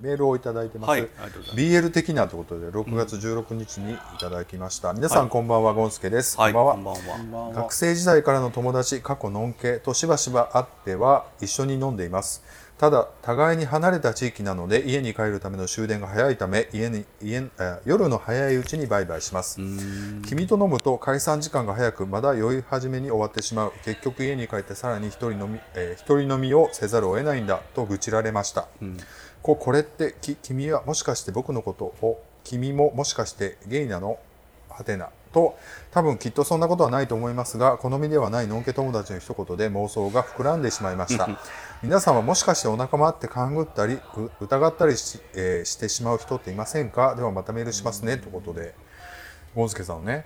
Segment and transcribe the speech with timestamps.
[0.00, 1.08] メールをいただいてます、はい
[1.54, 7.48] BL 的なということで6月16日にいただきました、皆さんこんばんはゴンスケです、はいこんばんは。
[7.48, 7.52] は。
[7.54, 12.42] 学生時代からの友達過去のんけとしばしば会っては一緒に飲んでいます。
[12.78, 19.58] ただ互いに離れた地域なので家に帰るための終電が早いため家に家え夜の早いうちにバイバイします。
[20.28, 23.72] 君と飲むと解散時間が早くまだ酔い始めに終わってしまう。
[23.84, 28.68] 結局家に帰ってさらに一人飲み、えー一人飲みをせざるを得ないんだと愚痴られました、
[29.42, 34.18] ここれってき君はもしかして僕のことを君ももしかしてゲイなの？
[34.68, 35.10] はてな。
[35.30, 35.58] と
[35.90, 41.28] 多分きっとそんなことはないと思いますが好みではないのんけ友達の一言で妄想が膨らんでしまいました。
[41.82, 47.14] 皆さんはもしかしてお仲間って勘ぐったりう疑ったりし,、えーしてしまう人っていませんか？
[47.14, 48.74] ではまたメールしますね、ということで。
[49.54, 50.24] ゴンスケさんね。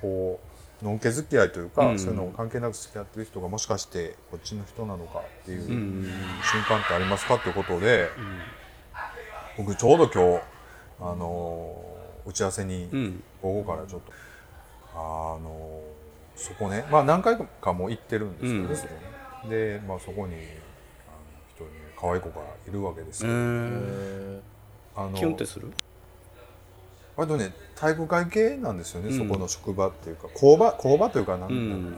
[0.00, 0.53] こう
[0.84, 1.98] のんけ付き合いというか、うん。
[1.98, 8.08] そういうの関係なく付き合ってる人がもしかしてこっちの人なのかっていう瞬間ってありますかっていうことで、
[9.56, 10.42] 僕ちょうど今日
[11.00, 11.94] あのー
[12.26, 13.22] 打ち合わせにうん。
[13.42, 14.12] 午後からちょっと、
[14.94, 14.96] あ
[15.42, 18.76] のーそこねまあ何回かも行ってるんですけどね、うん。
[18.76, 18.94] そこ
[19.48, 19.50] ね。
[19.50, 20.34] で、まあ、そこに
[21.54, 24.40] 人ね可愛い子がいるわけですうよ、ん
[24.96, 25.70] あのキュンってする？
[27.16, 29.18] 割とね体育会系なんですよね、うん。
[29.18, 30.28] そこの職場っていうか。
[30.34, 31.96] 工場工場というかなんうだろう、ん。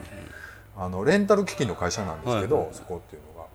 [0.77, 2.75] あのレンタル機器の会社なんですけど、はいはい。
[2.75, 3.47] そこっていうのが。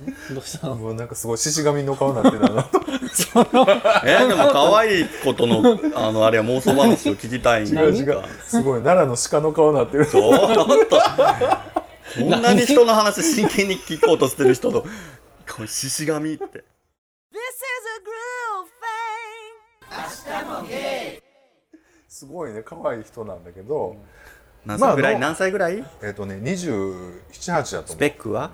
[0.34, 0.76] どうしたの？
[0.76, 2.80] もうなんかすごい獅子神の顔になってたなと。
[4.06, 7.82] えでも可愛いことのあのあれは妄想話を聞きたいんだ。
[7.82, 8.22] 違う違う。
[8.44, 10.06] すごい奈良の鹿の顔になってる。
[10.06, 10.32] ちょっ
[10.88, 10.98] と。
[12.18, 14.84] こんなに人の話真剣に聞こうとしてる人と
[15.54, 16.44] これ獅子神って。
[16.44, 16.62] This is
[17.96, 18.00] a
[20.62, 21.22] groove thing.
[22.08, 22.62] すごいね。
[22.62, 23.96] 可愛い人なんだけど、
[24.64, 25.84] 何歳ぐらい、まあ何歳ぐらい？
[26.02, 27.88] えっ、とね278だと思う。
[27.88, 28.50] スペックは？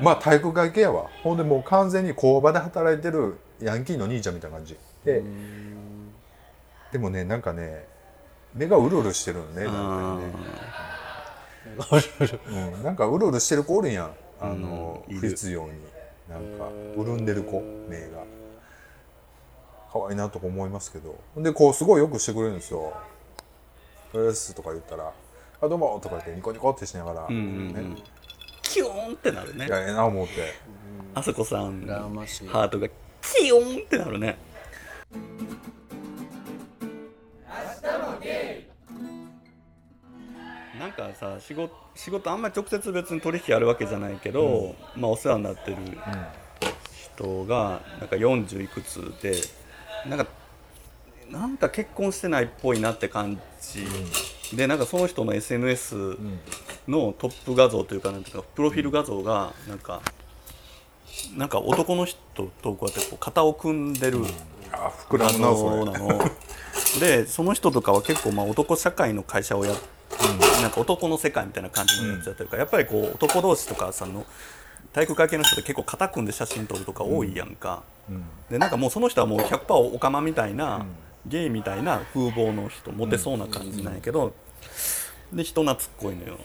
[0.00, 1.08] まあ体育会系やわ。
[1.22, 4.76] ほんでもう完全に工場で働いてるヤンキーの兄ちゃんみたいな感じ。
[5.04, 5.22] で
[6.92, 7.86] でもねなんかね
[8.54, 10.32] 目がうるうるしてるのねなんかね。
[12.48, 15.70] うん、なんかうるうるしてる子おるやんあの、うん不必要に
[16.28, 18.24] なんか潤んでる子目が。
[19.92, 21.18] 可愛いなとか思いますけど。
[21.34, 22.92] ほんでこうすごいよくしてくれるんですよ
[24.14, 25.10] 「うっす」とか言ったら
[25.60, 27.42] 「あどうも」とか言ってニコニコってしながら、うんうん
[27.76, 27.94] うん。
[27.94, 28.02] ね。
[28.62, 29.66] キューンってなるね。
[29.66, 30.32] いやええな思って。
[31.12, 34.38] あそこさんハートがキューンってなるね
[41.08, 45.76] かさ仕事仕事あんまり直接別に取引あるわけじゃないけど、まあお世話になってる
[47.14, 49.34] 人がなんか40いくつで
[50.08, 50.26] なんか
[51.30, 53.86] なんか結婚してないっぽいなって感じ、
[54.56, 56.16] でなんかその人の SNS
[56.88, 60.02] のトップ画像というかなんていうかプロフィール画像がなんか
[61.36, 62.18] なんか男の人
[62.62, 64.20] とこうやってこう肩を組んでる
[64.72, 66.20] 画像なの。
[66.98, 69.76] でその人とかは結構まあ男社会の会社をやっ
[70.62, 74.26] なんか男の世界みたいな感じのやつやってるから、やっぱりこう男同士とかさの
[74.92, 77.82] 体育会系の人って結構肩組んで写真撮るとか多いやんか、
[78.50, 80.84] でなんかもうその人はもう100%オカマみたいな、
[81.26, 84.34] ゲイみたいな風貌の人モテそうな感じなんやけど、
[85.32, 86.38] で人懐っこいのよ、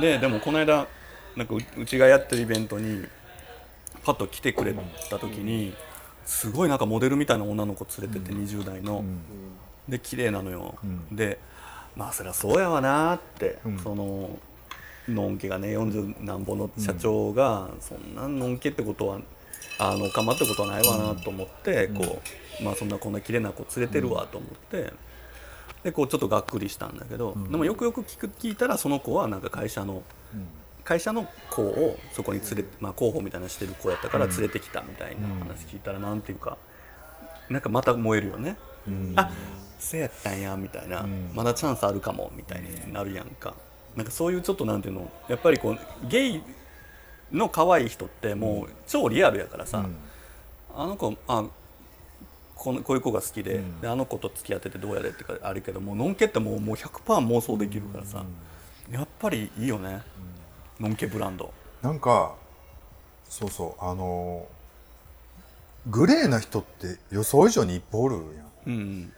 [0.00, 0.86] ででもこの間
[1.36, 3.04] なんかううちがやってるイベントに
[4.04, 4.74] パッと来てくれ
[5.10, 5.74] た時に
[6.24, 9.04] すごいなんかモデルみたいな女の子連れてて20代の、
[9.88, 10.74] で綺麗なのよ、
[11.10, 11.38] で
[11.98, 13.78] まあそりゃそうやわなって、ん。
[13.78, 14.38] その
[15.08, 19.20] のんけがね40何本の社長が、そんなのんけってことは
[19.78, 22.22] あのかまってことはないわなと思って、こ
[22.60, 24.92] うまあそんなこんな綺麗な子連れてるわと思って。
[25.84, 30.02] でこうちょっとがっくりしたんだけど、でもよくよく聞く聞いたらその子はなんか会社の、
[30.84, 36.58] 会社の子をそこに連れて、まあ、候補みたいなのしてる子やったから連れてきたみたいな話聞いたらなんていうか
[37.48, 38.56] なんかまた燃えるよね、
[39.16, 39.30] あ
[39.78, 43.54] そうやったんやみたいな、まだチャンスあるかもみたいになるやんか。
[43.96, 45.78] なんかそういうちょっとなんていうのやっぱりこう
[46.08, 46.42] ゲイ
[47.32, 49.88] の可愛い人ってもう超リアルやからさ、
[50.74, 51.44] あの子あ
[52.54, 58.24] このこういう子が好きで,、であの子と付き合っててどうやれってかあるけどもうのんけってもうもう100%妄想できるからさ、
[58.90, 60.02] やっぱりいいよね、
[60.80, 61.52] のんけブランド。
[61.82, 62.34] なんか
[63.28, 64.46] そうそうあの
[65.86, 69.12] グレーな人って予想以上にいっぱいおるやんうん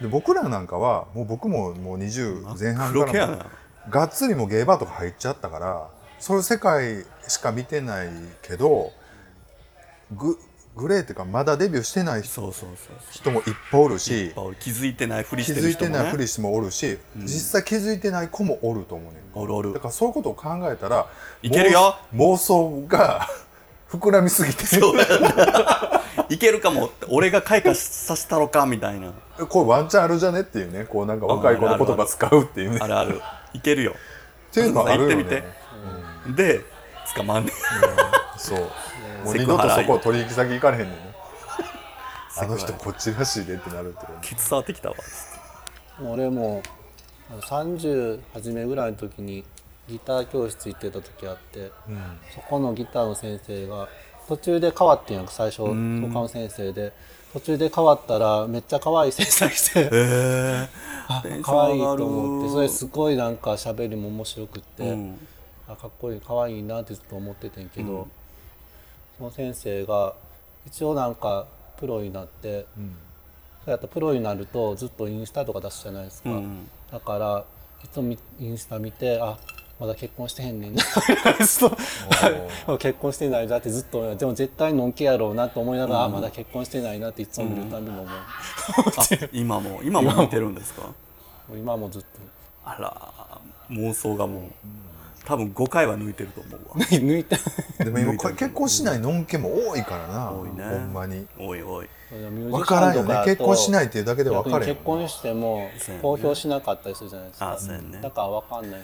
[0.00, 3.46] で僕らなんかはもう僕ももう20前半から
[3.90, 5.88] がっつりもうゲイバーとか入っちゃったから
[6.18, 8.08] そういう世界しか見てない
[8.42, 8.92] けど
[10.12, 10.38] グ
[10.76, 12.40] グレーっていうかまだデビューしてない人
[13.30, 17.28] もいっぱいおるしそう気づいてないふり気してる人も、ね、づいてないふりしてもおるし、実
[17.60, 19.22] 際気づいてない子もおると思うねん。
[19.34, 19.72] おるおる。
[19.72, 21.06] だからそういうことを考えたら
[21.42, 21.98] いけるよ。
[22.14, 23.28] 妄想が
[23.90, 24.64] 膨らみすぎて
[26.30, 29.12] いけるかもって俺が開花させたろかみたいな。
[29.48, 30.84] これワンチャンあるじゃねっていうね。
[30.84, 32.78] こうなんか若い子の言葉使うっていうね。
[32.80, 33.20] あるある
[33.52, 33.94] いけるよ。
[34.50, 35.14] っていうのはあるよね。
[35.16, 35.42] 行って
[36.28, 36.60] みて、で
[37.16, 37.54] 捕まんねん
[38.38, 38.60] そう。
[39.24, 41.14] もう二度とそこ取引先行かれへんねんね。
[42.38, 44.94] あの人こっちらしいでってなるってことケツ触ってきたわ。
[46.00, 46.62] 俺も
[47.28, 49.44] あの30初めぐらいの時に
[49.88, 51.72] ギター教室行ってた時あって、
[52.32, 53.88] そこのギターの先生が
[54.30, 56.92] 途中で変わってんやんか最初他の先生で。
[57.32, 59.80] 途中で変わったらめっちゃ可愛い先生が来て。
[59.80, 60.68] へえ
[61.06, 62.52] あテンション可愛いと思って。
[62.52, 65.28] それすごいなんか喋りも面白くって、うん。
[65.68, 68.08] あかっこいい可愛いなってずっと思っててんけど、
[69.16, 70.14] その先生が
[70.66, 71.46] 一応なんか
[71.78, 72.66] プロになって、
[73.64, 77.44] そうやったらプロになるとずっとインスタとか出すじゃないですか、うんだから
[77.84, 79.38] いつもみインスタ見てあ
[79.80, 80.82] まだ結婚してへんねんな。
[80.82, 81.70] ずっ
[82.66, 83.48] と結婚してない。
[83.48, 90.82] だってずっとでも絶対のんけやろうなと思いながら、あまだ結婚してないなっていつも見るたびも思う、 あ今も今も見てるんですか？
[90.82, 90.92] も
[91.54, 92.06] う今もずっと。
[92.62, 93.40] あら
[93.70, 94.42] 妄想がもう
[95.24, 96.84] 多分5回は抜いてると思うわ。
[96.92, 97.36] 抜いて
[97.82, 100.30] でも今これ結婚しないのんけも多いからな。
[100.30, 100.62] 多いね。
[100.62, 101.26] ほんまに。
[101.38, 101.88] おいおい。
[102.10, 103.22] 分からんよね。
[103.24, 105.70] 結婚しないいっていうだけで分かれへん結婚しても
[106.02, 107.52] 公表しなかったりするじゃないですか。
[107.52, 107.98] あそうやね。
[108.02, 108.80] だから分かんない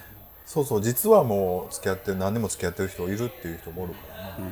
[0.47, 4.51] そうそう実はもう付き合ってる何年も付き合ってる人いるっていう人もおるからな、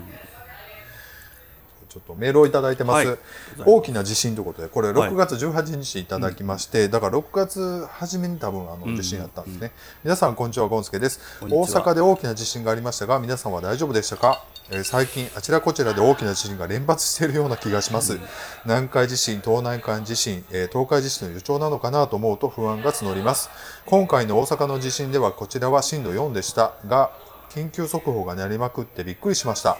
[1.88, 3.18] ちょっとメールをいただいてます、はい。
[3.64, 9.70] 大きな地震ということでこれはい6月18日いただきまして、だから6月初めに多分あの地震やったんですね、
[10.02, 11.20] 皆さんこんにちはゴンスケです。
[11.40, 18.18] 大阪で大きな地震がありましたが皆さんは大丈夫でしたか、えー最近あちらこちらで大きな地震が連発しているような気がします、
[18.64, 23.50] 南海地震東南海地震、えー東海地震の予兆なのかなと思うと不安が募ります。
[23.84, 27.10] 今回の大阪の地震ではこちらは震度4でしたが
[27.50, 29.76] 緊急速報が鳴りまくってびっくりしました、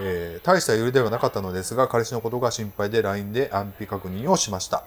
[0.00, 4.84] えー大した揺れではなかったのですが彼氏のことが心配で LINE で安否確認をしました、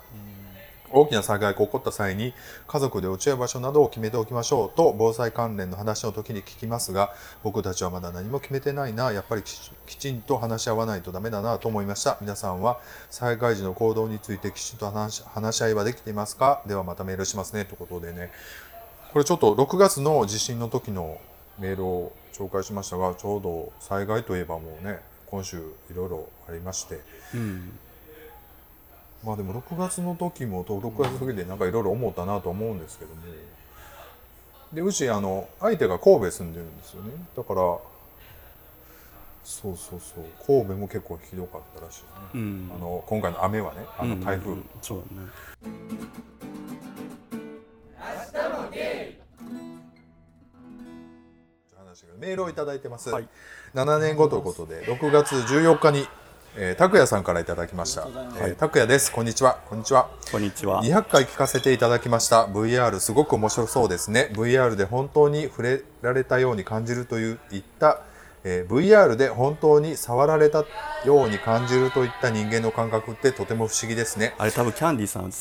[0.93, 2.33] 大きな災害が起こった際に
[2.67, 9.11] 家族で落ち合う場所などを決めておきましょうと防災関連の話の時に聞きますが僕たちはまだ何も決めてないな。
[9.11, 12.17] やっぱりきちんと話し合わないとダメだなと思いました。
[12.21, 12.79] 皆さんは
[13.09, 16.61] 災害時の行動についてきちんと話し話し合いはできていますか？
[16.67, 17.65] ではまたメールしますね。
[17.65, 18.31] ということでね。
[19.13, 21.19] これちょっと6月の地震の時の
[21.59, 27.01] メールを紹介しましたがちょうど災害といえばもうね今週いろいろありまして。
[27.33, 27.79] うん。
[29.23, 33.21] まあでも6月の時もと6月の時でなんかいろいろ思ったなと思うんですけども。
[34.73, 37.12] でうちあの相手が神戸住んでるんですよね。
[37.35, 37.62] だから
[39.44, 40.25] そうそうそう。
[40.45, 42.71] 神戸も結構ひどかったらしいね、うん。
[42.73, 45.27] あの今回の雨はねあの台風、うんそうだね。
[51.77, 53.27] 話がメールをいただいてます、はい。
[53.74, 56.07] 7年後ということで6月14日に、
[56.57, 58.06] えー、拓也さんからいただきました、
[58.39, 59.12] えー拓也です。
[59.12, 59.59] こんにちは。
[59.69, 60.09] こんにちは。
[60.33, 60.83] こんにちは。
[60.83, 62.45] 200回聞かせていただきました。
[62.45, 64.30] VR すごく面白そうですね。
[64.33, 68.01] VR で本当に触れられたように感じるといういった、
[68.44, 70.65] えー VR で本当に触られた
[71.06, 74.36] ように感じるといった人間の感覚ってとても不思議ですね。
[74.38, 75.31] あれ多分キャンディーさん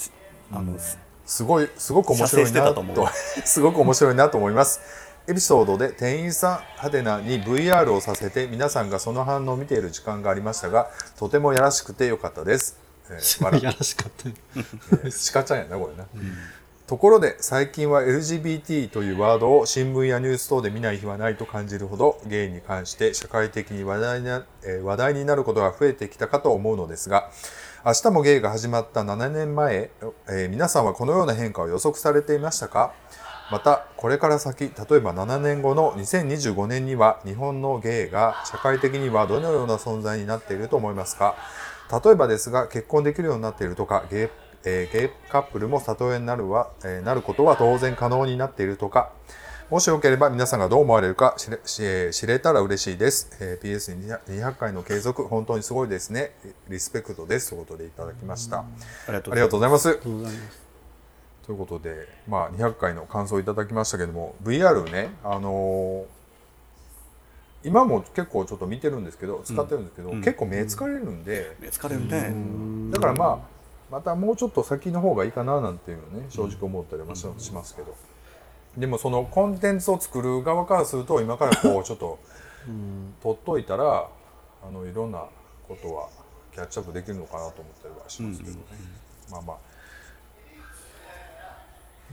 [0.53, 0.79] あの、
[1.27, 2.69] すごいすごく面白いなと。
[2.69, 3.07] たと思う。
[3.45, 12.79] すごく面白いなと思いますエピソードで店員さん派手なに VR をさせて皆さんがその反応を見ている時間がありましたがとてもやらしくてよかったです、
[13.09, 14.29] えー笑やらしかった。
[14.29, 14.35] ね
[15.33, 16.07] 鹿ちゃんやなこれな、
[16.87, 27.31] ところで最近は LGBT というワードを新聞やニュース等で見ない日はないと感じるほどゲイに関して社会的に話題にな,、えー話題になることが増えてきたかと思うのですが
[27.87, 29.91] 明日もゲイが始まった7年前、
[30.29, 32.93] えー皆さんはこのような変化を予測されていましたか？
[33.51, 41.35] またこれから先例えば7年後の2025年には日本のゲイが社会的にはどのような存在になっていると思いますか？
[42.05, 44.29] 例えばですが結婚できるようになっているとかゲイ,、
[44.65, 49.11] えーゲイカップルも里親になるは、えーなることは当然可能になっているとか
[49.71, 51.51] もしよければ皆さんがどう思われるか知
[51.83, 53.77] れ知れたら嬉しいです、えー
[54.29, 56.33] PS200 回の継続本当にすごいですね。
[56.69, 57.51] リスペクトです。
[57.51, 58.59] ということでいただきました。
[58.59, 58.65] あ
[59.09, 60.70] りがとうありがとうございます
[61.51, 66.21] ということで、まあ、200回の感想をいただきましたけども VR ね、あのー
[67.63, 70.23] 今も結構ちょっと見てるんですけど使ってるんですけど、うん。
[70.23, 73.39] 結構目疲れるんで、疲れるね、だからまあ
[73.93, 77.95] またもうちょっと先の方がいいかななんていうのね正直思ったりもししますけど。
[78.79, 82.19] でもそのコンテンツを作る側からすると今からこうちょっと
[83.23, 84.09] 取っといたら
[84.67, 85.23] あのいろんな
[85.69, 86.09] ことは
[86.55, 88.61] キャッチアップできるのかなと思ったりはしますけどね、
[89.31, 89.57] まあまあ、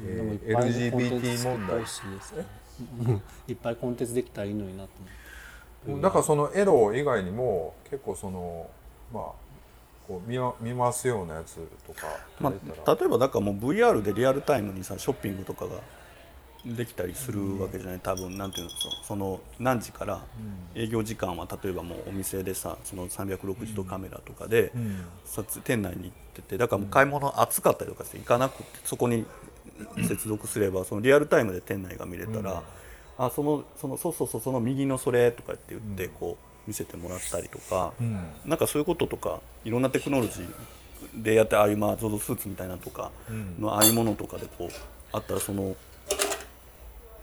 [0.05, 1.81] えー LGBT 問題。
[3.47, 4.89] いっぱいコンテンツできたらいいのになと
[5.87, 8.69] 思だからそのエロ以外にも結構その
[9.13, 9.23] まあ
[10.07, 11.55] こう見わ見ますようなやつ
[11.87, 12.07] とか
[12.39, 12.51] ま
[12.85, 15.71] あ、例えばだからもう VR でリアルタイムにさショッピングとかが
[16.65, 17.99] できたりするわけじゃない？
[17.99, 20.21] 多分なんていうのそその何時から
[20.75, 25.05] 営業時間は例えばもうお店でさその360度カメラとかでうん。
[25.25, 29.25] 撮影店内に行っててだからもう買い物暑かったりとかして行かなくてそこに
[30.07, 32.63] 接続すればそのリアルタイムで店内が見れたら、
[33.17, 38.19] あそのそのそうそうそうその右のそれとかって言ってこう見せてもらったりとか、うん。
[38.45, 43.11] なんかそういうこととかいろんなテクノロジーでやってああいうまあ ZOZO スーツみたいなとか
[43.59, 44.69] のああいうものとかでこう
[45.11, 45.75] あったらその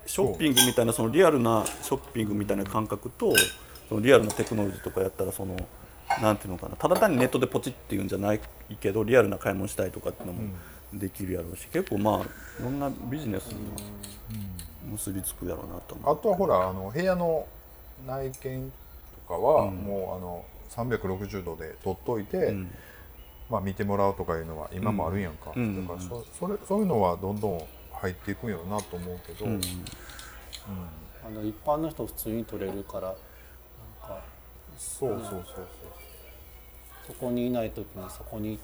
[0.06, 3.34] ショッピングみたいなそのリアルなショッピングみたいな感覚と
[3.88, 5.56] そのリアルなテクノロジーとかやったらその
[6.20, 8.40] なんていうのかなただ単にネットでポチっていうんじゃない
[8.80, 10.42] けどリアルな買い物したいとかっていうのも
[10.98, 12.20] できるやろうし結構まあ
[12.60, 13.58] いろんなビジネスに
[14.90, 16.12] 結びつくやろうなと思う。
[16.12, 17.46] あとはほらあの部屋の
[18.06, 18.72] 内見
[19.26, 22.70] とかは、もうあの360度で撮っといて、ん。
[23.50, 25.86] まあ、見てもらうとかいうのは今もあるやんか、うん。
[25.86, 29.60] だからそそれそういうのはどんどん入っていくんやろうなと思うけど、うん。
[31.26, 33.14] あの一般の人普通に撮れるからなん
[34.00, 34.22] か
[34.78, 35.66] そうそうそうそう。
[37.06, 38.58] そこにいない時にそこに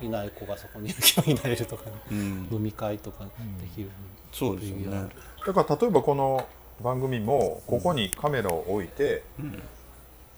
[0.00, 2.48] いない子がそこにいる気になれるとかね、うん。
[2.50, 3.30] 飲み会とかで
[3.74, 3.90] きる、
[4.32, 5.08] そうですよね。
[5.46, 6.46] だから例えばこの
[6.82, 9.22] 番組もここにカメラを置いて、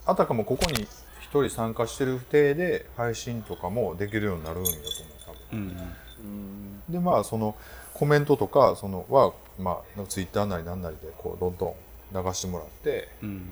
[0.05, 0.83] あたかもここに
[1.21, 5.77] 一人参加してる体で配信とかもできるようになるんやと思う多分。
[6.21, 6.83] うん。
[6.89, 7.57] でまあその
[7.95, 11.75] コメントとかそのはまあツイッターなりなんなりでこうどんどん
[12.13, 13.51] 流してもらってうん。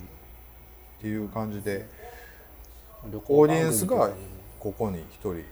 [0.99, 1.87] っていう感じで
[3.03, 4.09] 旅オーディエンスが
[4.59, 5.43] ここに一人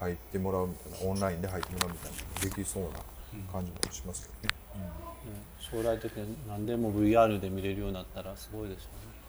[0.00, 2.88] 入ってもらうみたいなオンラインで入ってもらうみたいなできそうな
[3.52, 4.56] 感じもしますけどね。
[5.58, 8.80] 将来的に何でも VR で見れるようになったらすごいでしょ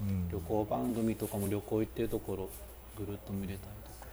[0.04, 0.30] うね、うん。
[0.30, 2.50] 旅行番組とかも旅行行ってるところ
[2.98, 4.08] ぐるっと見れたりとか。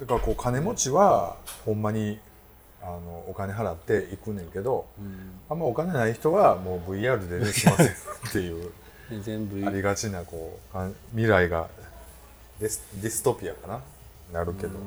[0.00, 1.36] だからこう金持ちは
[1.66, 2.18] ほんまに
[2.80, 4.86] あのお金払って行くねんけど、
[5.50, 7.90] あんまお金ない人はもう VR でできませんっ
[8.32, 8.72] ていう
[9.10, 10.78] で全部ありがちなこう
[11.10, 11.68] 未来が
[12.58, 13.80] ディストピアかな？
[14.40, 14.78] なるけど、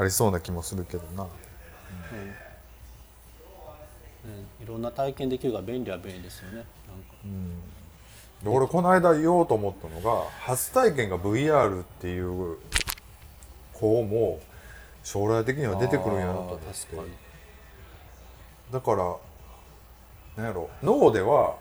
[0.00, 1.24] ありそうな気もするけどな。
[1.24, 1.28] ね
[4.62, 6.56] いろんな体験できるから便利は便利ですよね。
[6.56, 6.66] なんか。
[8.42, 12.56] で俺この間言おうと思ったのが初体験が VR っていう
[13.74, 14.40] 子も
[15.04, 16.96] 将来的には出てくるんやなと思って。
[16.96, 17.10] かに。
[18.72, 19.16] だから
[20.36, 21.56] なんやろ脳では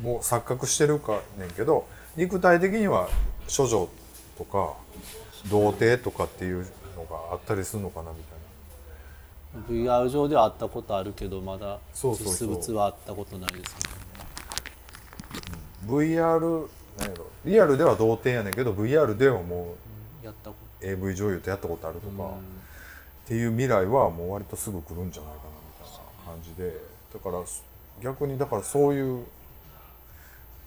[0.00, 3.08] もう錯覚してるかねんけど肉体的には
[3.54, 3.88] 処女
[4.38, 4.74] とか
[5.48, 6.66] 童貞とかっていう
[6.96, 8.18] のがあったりするのかなみ
[9.68, 9.94] たいな。
[10.04, 12.48] VR 上では会ったことあるけどまだそうそうそう。
[12.50, 13.66] 実物は会ったことないですね
[15.86, 16.68] VR
[16.98, 17.26] なんやろ。
[17.44, 19.74] リアルでは童貞やねんけど VR ではも
[20.22, 22.28] やったこう AV 女優とやったことあるとか、とっ
[23.26, 25.48] ていう未来はもう割とすぐ来るんじゃないかな
[25.84, 26.76] みたいな感じで。
[27.12, 27.42] だから
[28.00, 29.24] 逆にだからそういう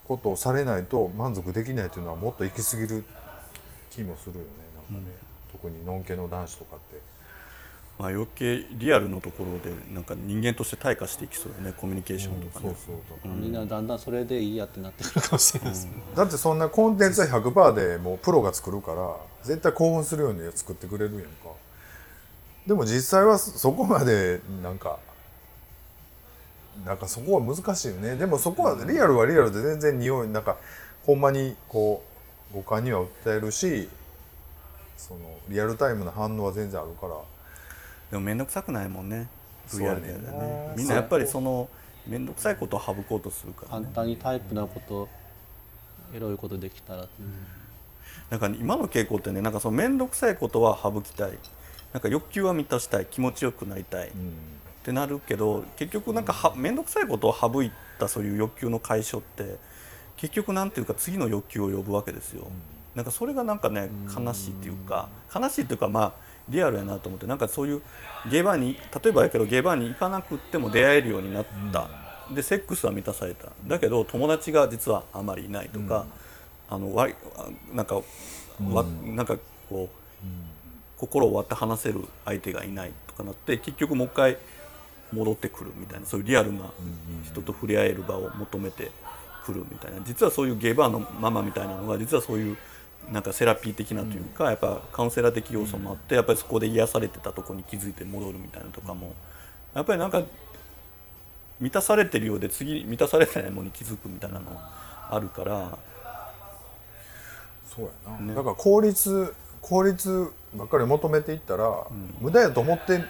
[0.06, 3.06] ことをされないと満足できないというのはもっと行き過ぎる
[3.90, 5.00] 気もするよねかね、
[5.52, 7.14] 特にのんけの男子とかって。
[8.00, 21.28] まあ、余計リアルのところでなんか人間として退化していきそうよねコミュニケーションとかね、そうそうそうみんなだんだんそれでいいやってなってくるかもしれないですね、だってそんなコンテンツは100%でもうプロが作るから絶対興奮するように作ってくれるやんか。
[22.66, 24.98] でも実際はそそこまでなんか
[26.86, 28.16] なんかそこは難しいよね。
[28.16, 30.58] でもそこはリアルはリアルで全然匂いなんか
[31.06, 32.04] ほんまにこ
[32.52, 33.88] う五感には訴えるし
[35.08, 35.20] その
[35.50, 37.16] リアルタイムな反応は全然あるから。
[38.12, 39.28] でも面倒くさくないもんね。
[39.68, 40.20] そうや VR ねでね。
[40.20, 41.70] んなみんなやっぱりその
[42.08, 45.10] 面倒くさいことを省こうとするから簡ね単にタイプなこと
[46.14, 47.08] エロいことできたら、
[48.30, 51.38] なんか今の傾向ってねなんかその面倒くさいことは省きたい。
[51.92, 54.12] なんか欲求は満たしたい気持ちよくなりたい、っ
[54.84, 59.58] てなるけど結局なんかは面倒くさいことを省いたそういう欲求の解消って
[60.18, 62.48] 結局なんていうか次の欲求を呼ぶわけですよ、
[62.96, 66.14] なんかそれがなんかね悲しいっていうか悲しいっていうかまあ
[66.50, 67.82] リアルやなと思ってなんかそういう
[68.30, 71.90] ゲーバーに例えばやけどゲーバーに行かなくっても出会えるようになった、
[72.34, 73.50] でセックスは満たされた。
[73.68, 76.06] だけど友達が実はあまりいないとか、
[76.70, 77.08] あのわ
[77.38, 78.04] あなんか、わ
[79.04, 79.38] なんか
[79.70, 79.90] こ
[80.24, 80.28] う、
[80.98, 84.38] 心を割って話せる相手がいないとかなって結局もう一回
[85.12, 86.72] 戻ってくるみたいなそういうリアルな
[87.26, 88.92] 人と触れ合える場を求めて
[89.46, 90.00] くるみたいな。
[90.06, 92.58] 実はそういうゲーバーのママみたいなのが実はそういう
[93.12, 99.14] なんかセラピー的なというか、やっぱカウンセラー的要素もあって、やっぱりそこで癒されてたとこに気づいて戻るみたいなのとかも
[99.76, 100.24] やっぱりなんか
[101.60, 105.78] 満たされてるようで次満たされてないものに気づくみたいなのあるから
[107.76, 108.36] そうやな、ね。
[108.36, 111.88] だから効率効率ばっかり求めていったら、
[112.20, 113.02] 無駄やと思って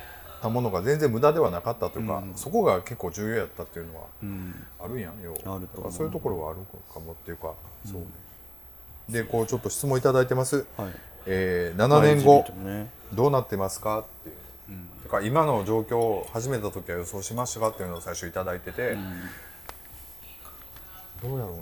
[0.41, 4.55] たものが全然無駄ではなかったというか、そこが結構重要やったっていうのはうん。
[4.79, 5.59] あるんやんよあると思う。
[5.59, 6.59] だからそういうところはある
[6.93, 7.53] かもっていうか、
[7.85, 8.07] そうね
[9.09, 10.91] でこうちょっと質問いただいてます、はい。
[11.25, 12.89] えー7年後ね。
[13.13, 13.99] どうなってますか？
[13.99, 14.35] っていう、
[15.03, 18.97] だから今の状況を始めた時は予想しましたかっていうのを最初いただいてて、
[21.21, 21.59] どうやろ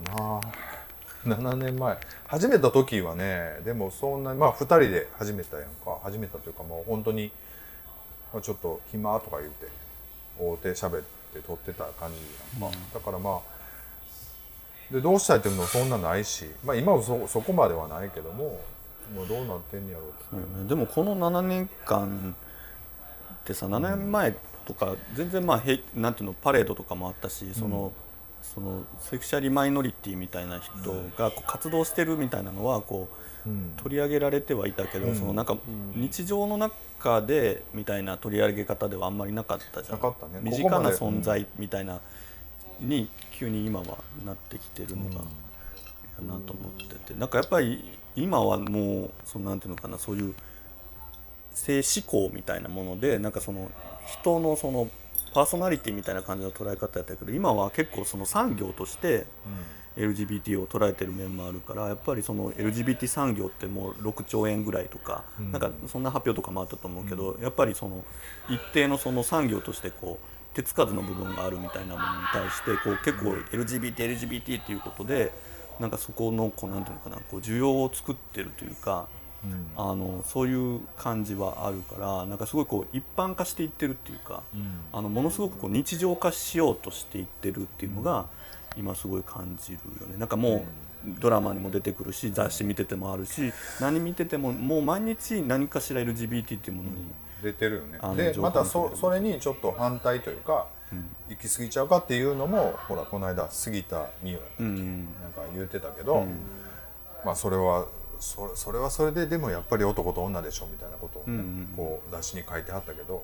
[1.25, 1.35] うな。
[1.35, 1.97] 7年前。
[2.27, 5.99] 始めた時はねでもそんなまあ2人で始めたやんか。
[6.03, 7.31] 始めたというかもう本当に、
[8.33, 9.67] まあ、ちょっと暇とか言うて
[10.39, 12.17] 大手喋って撮ってた感じ
[12.61, 13.39] やんか、だからまあ
[14.91, 18.59] でどうしたいっていうのもそんなないし、まあ、今はそそこまではないけども
[19.15, 20.67] もうどうなってんやろうね。
[20.67, 22.35] でもこの7年間
[23.33, 27.91] ってさ7年前とか全然まあへいなんていうのパレードとかもあったしその、
[28.41, 30.73] そのセクシャリマイノリティみたいな人
[31.17, 33.73] がこう活動してるみたいなのはこううん。
[33.77, 35.57] 取り上げられてはいたけど、そのなんか
[35.95, 39.95] 日常の中でみたいな取り上げ方ではあんまりなかったじゃん。
[39.95, 40.39] なかったね。
[40.43, 41.99] 身近な存在みたいな
[42.79, 43.09] に
[43.41, 45.21] 急に今はなってきてるのが、や
[46.27, 47.19] なと思ってて。
[47.19, 47.83] なんかやっぱり
[48.15, 50.35] 今はもうそのなんていうのかなそういう
[51.53, 53.71] 性思考みたいなものでなんかその
[54.05, 54.89] 人のその
[55.33, 59.25] パーソナリティみたいな感じの捉え方やったけど今は結構その産業として
[59.97, 68.03] LGBT を捉えてる面もあるからやっぱりその LGBT 産業ってもう6兆円ぐらいとか、なんかそんな発表とかもあったと思うけど、やっぱりその
[68.49, 75.31] 一定のその産業としてこう手つかずの部分があるみたいなものに対してこう結構 LGBT LGBT っていうことで
[75.79, 79.07] なんかそこのこうなんていうのかなこう需要を作ってるというか。
[79.75, 84.43] あのそういう感じはあるからなんかすごいこう一般化していってるっていうか、
[84.93, 88.27] あのものすごくこう日常化しようとしていってるっていうのが
[88.77, 90.17] 今すごい感じるよね。
[90.19, 90.61] なんかもう
[91.19, 96.97] ドラマにも出てくるし雑誌見ててもあるし何見ててももう毎日何かしら LGBT っていうものに、
[97.41, 97.81] 出てるよ
[98.15, 98.31] ね。
[98.31, 100.67] でまたそそれにちょっと反対というか、
[101.29, 106.25] 行き過ぎちゃうかっていうのもほらこの間杉田美代うんなんか言ってたけど、
[107.25, 107.85] まあそれは
[108.19, 113.23] そそれはそれででもやっぱり男と女でしょみたいなことをね、こう雑誌に書いてあったけど、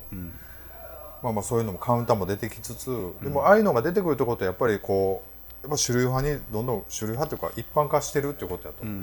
[1.22, 5.24] まあまあそういうのもカウンターも出てきつつでもああいうのが出てくるってことはやっぱりこ
[5.64, 8.96] うやっぱ主流派にどんどん主流派というか一般化してるってことやと思う、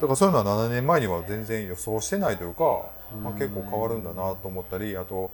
[0.00, 2.86] だからそういうのは7年前には全然予想してないというか、
[3.22, 5.30] まあ、結構変わるんだなと思ったりあと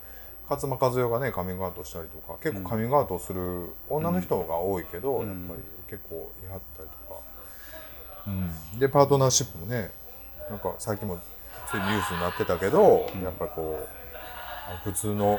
[0.48, 7.20] 勝間和代がねカミングアウトしたりとか結構カミングアウトする女の人が多いけど、やっぱり結構言い張ったりとか、
[8.26, 9.90] うん、でパートナーシップもね
[10.48, 11.20] なんか最近も
[11.70, 13.78] ついニュースになってたけど、やっぱりこ
[14.84, 15.38] う普通の、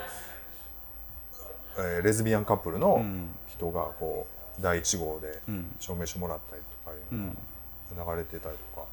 [1.76, 3.04] えーレズビアンカップルの
[3.48, 4.26] 人がこ
[4.58, 5.40] う第1号で
[5.78, 8.86] 証明書もらったりとかいうのが流れてたりとか。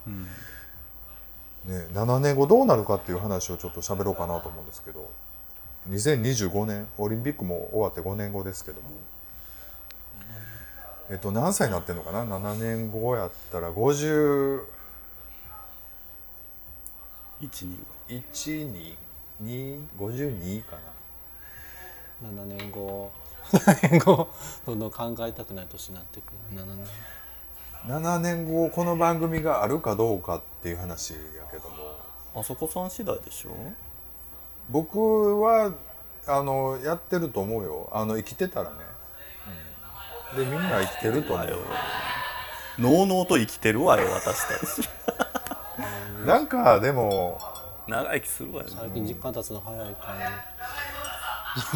[1.65, 5.11] ね、7年後どうなるかっていう話をちょっと喋ろうかなと思うんですけど
[5.89, 8.89] 2025年オリンピックも終わって5年後ですけども、
[11.09, 14.61] えっと何歳になってんのかな？7年後やったら51
[18.09, 18.95] 12
[19.43, 20.77] 2 52か
[22.23, 23.11] 7年後。
[23.51, 24.27] 7年後。
[24.65, 26.61] どんどん考えたくない年になってくる。
[26.61, 26.77] 7年。
[26.77, 26.83] な
[27.87, 31.17] 7年後この番組があるかどうかっていう話や
[31.51, 31.97] けども。
[32.35, 33.51] あそこさん次第でしょ？
[34.69, 35.71] 僕は
[36.27, 37.89] あのやってると思うよ。
[37.93, 38.75] あの生きてたらね、
[40.35, 40.45] うん。
[40.45, 41.47] でみんな生きてると思う。
[42.79, 44.89] のうのうと生きてるわよ私たち。
[46.27, 47.39] なんかでも
[47.87, 48.67] 長生きするわよ。
[48.69, 50.35] ね最近実感立つの早いからね。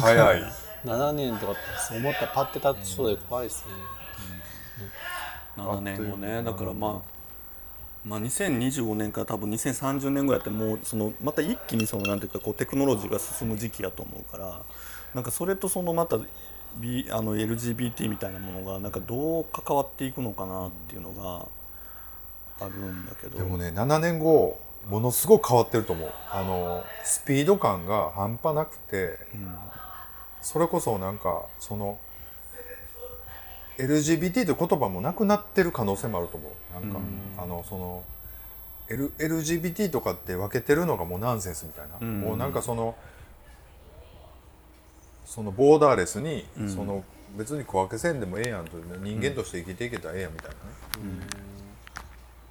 [0.00, 0.52] 早い。
[0.84, 3.72] 7年とかって思ったらパッて立ちそうで怖いですね、
[5.56, 7.14] 7年後ねだからまあ
[8.04, 14.62] まあ、2025年から多分2030年ぐらいってもうそのまた一気にそのなんていうかこうテクノロジーが進む時期やと思うから
[15.14, 16.18] なんかそれとそのまた、
[16.76, 21.46] B、あの LGBT みたいなものがなんかどう関わっていくのかなっていうのが
[22.60, 23.38] あるんだけど。
[23.38, 26.10] でもね7年後ものすごく変わってると思う。
[26.30, 29.18] あのスピード感が半端なくて、
[30.42, 31.98] それこそなんかその
[33.78, 36.74] LGBT という言葉もなくなってる可能性もあると思う。
[36.74, 36.98] なんか、
[37.38, 38.04] あのその、
[38.88, 42.20] L、LGBT とかって分けてるのがもうナンセンスみたいな、ん。
[42.20, 42.94] もうなんかその
[45.24, 47.02] そのボーダーレスに、その
[47.36, 51.26] 別に小分けせんでもええやんと人間として生きていけたらええやんみたいなね、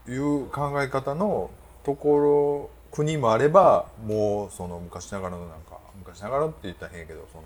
[0.10, 1.50] いう考え方の
[1.86, 7.44] ところ国もあればもうその昔ながらのなんか昔ながらって言ったら変やけどその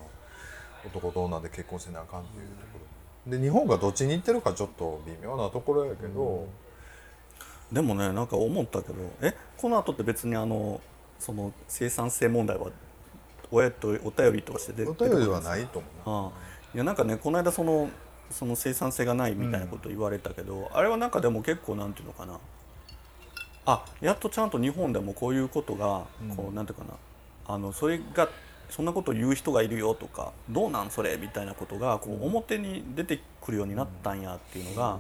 [0.86, 2.87] 男と女で結婚せなあかんっていうところ
[3.28, 6.48] で日本がどっちに行ってるかちょっと微妙なところやけど、
[7.72, 10.80] でもねなんか思ったけどえこの後って別にあの
[11.20, 12.68] その生産性問題は
[13.52, 16.16] 親とお便りとかして出お便りはいないと思うな。
[16.16, 16.32] ああ。
[16.74, 17.90] いやなんかねこの間その
[18.30, 22.40] その生産性がないみたいなこと言われたけど、あれはなんかでも結構なんていうのかな？
[23.66, 26.94] あやっとちゃんと日本でもこういうことがこう、なんていうかな？
[27.48, 28.30] あのそれが
[28.70, 35.00] そんなこと言う人がいるよとかどうなんそれみたいなことがこう表に出てくるようになったんやっていうのが、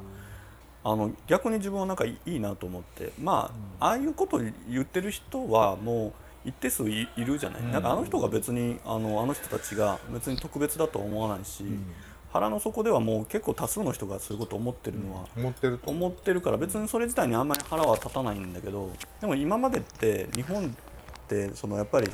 [0.83, 6.13] あの逆に自分はなんかいいなと思ってまあああいうこと言ってる人はも
[6.45, 11.65] う一定数いいるじゃない、なんかあの人が別にあのあの人たちが別に特別だとは思わないし、
[12.31, 20.69] 腹の底ではもう結構多数の人がそういうことを思ってるのは、思ってると思ってるから別にそれ自体にあんまり腹は立たないんだけどでも今までって日本っ
[21.27, 22.09] てそのやっぱり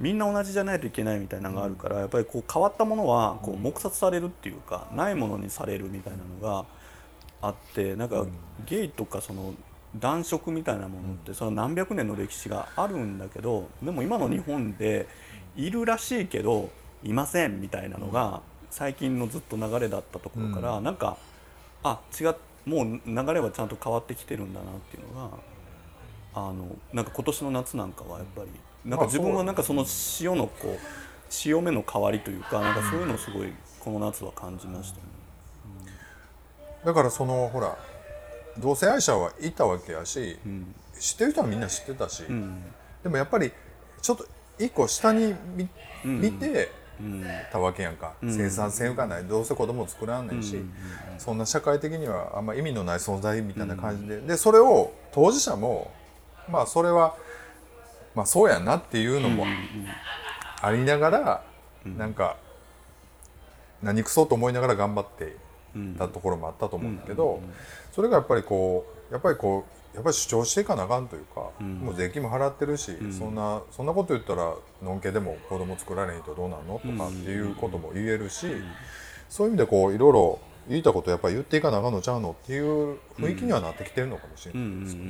[0.00, 6.64] みんな同じじゃないといけないみたいなのがあるから、やっぱりこう変わったものはこう黙殺されるっていうかないものにされるみたいなのが
[7.42, 8.26] あってなんか
[8.66, 9.54] ゲイとかその
[9.98, 15.06] 男色みたいなものってその何百年の歴史があるんだけどでも今の日本で
[15.56, 16.70] いるらしいけど
[17.02, 21.16] いませんみたいなのが最近のずっと流れだったところから、なんか
[21.82, 22.36] あ違う
[22.66, 25.30] もう流れはちゃんと変わってきてるんだなっていうのが
[26.34, 28.48] あのなんか今年の夏なんかはやっぱり
[28.84, 30.78] なんか自分はなんかその潮のこう
[31.28, 35.02] 潮目の変わりというかなんかそういうのをすごいこの夏は感じましたね。
[36.84, 37.76] だからそのほら
[38.58, 40.38] 同性愛者はいたわけやし、
[40.98, 42.24] 知ってる人はみんな知ってたし、
[43.02, 43.52] でもやっぱり
[44.02, 44.26] ちょっと
[44.58, 45.68] 一個下に見,、
[46.04, 46.70] 見て
[47.52, 49.24] たわけやんか、生産性がない。
[49.24, 50.58] どうせ子供作らんねんし、
[51.18, 55.90] そんな社会的にはあんま意味のない存在みたいな感じで、でそれを当事者も
[56.48, 57.14] まあそれは
[58.14, 59.44] まあそうやなっていうのも
[60.62, 61.44] ありながら、
[61.84, 62.36] なんか
[63.82, 65.36] 何くそと思いながら頑張って
[65.98, 67.40] たところもあったと思うんだけど、
[67.92, 76.78] それがやっぱりこうやっぱりこうやっぱり主張していかなあかんというか、もう税金も払ってるし、そんなそんなこと言ったらのんけでも子供作られへんとどうなんの？
[76.78, 78.46] とかっていうことも言えるし、
[79.28, 82.36] そういう意味でこういろいろ言いたことやっぱり言っていかなあかんのちゃうの？
[82.40, 85.08] っていう雰囲気にはなってきてるのかもしれないですけど、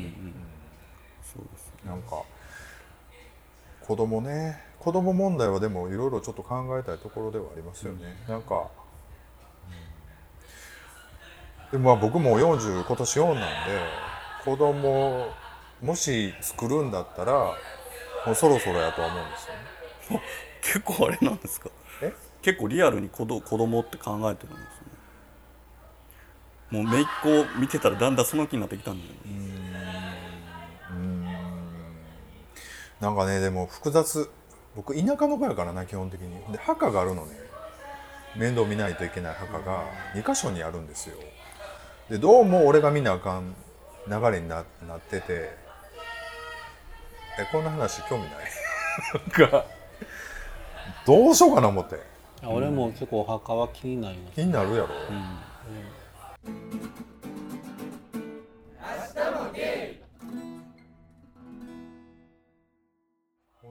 [1.23, 2.23] そうですなんか
[3.91, 4.57] 子供ね。
[4.79, 8.69] 子供問題はでもいろいろちょっと考えたいところではありますよね、なんか、
[11.73, 13.41] でもまあ僕も40今年4なんで
[14.45, 15.27] 子供
[15.83, 17.33] もし作るんだったら
[18.27, 19.55] もうそろそろやとは思うんですよ
[20.19, 20.23] ね。
[20.63, 21.69] 結構あれなんですか？
[22.03, 22.15] え？
[22.43, 24.81] 結構リアルに子ど子供って考えてるんです
[26.79, 26.83] ね。
[26.83, 29.19] もう姪っ子を見てたらだんだんその気になってきたんだよね
[33.01, 34.31] なんかねでも複雑。
[34.77, 36.53] 僕田舎の子やからな基本的に。
[36.53, 37.33] で墓があるのね。
[38.37, 39.85] 面倒見ないといけない墓が
[40.15, 41.17] 2箇所にあるんですよ。
[42.09, 43.55] でどうも俺が見なあかん
[44.07, 45.51] 流れにななってて。
[47.39, 48.33] えこんな話興味ない？
[49.41, 49.65] なんか
[51.07, 51.97] どうしようかな思って。
[52.45, 54.35] 俺も結構お墓は気になります。
[54.35, 55.39] 気になるやろ、ほん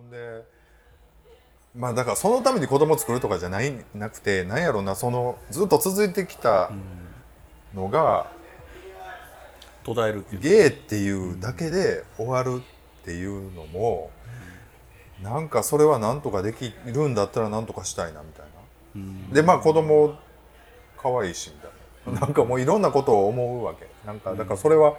[0.09, 0.43] で
[1.75, 6.71] まあだからそのために子供作るとかじゃないなくてなんやろうなそのずっと続いてきた
[7.75, 8.31] のが、
[9.83, 12.63] 途絶えるっていうゲイっていうだけで終わる
[13.01, 14.09] っていうのも、
[15.21, 18.45] なんかそれはなんとかできるんだったらなんとかしたいなみたい
[19.29, 20.15] な、でまあ子供
[20.97, 23.87] 可愛いしみたいな、なんかもういろんなことを思うわけ。
[24.07, 24.97] なんかだからそれは